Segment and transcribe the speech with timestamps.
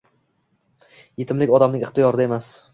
[1.25, 2.53] Yetimlik odamning ixtiyorida emas.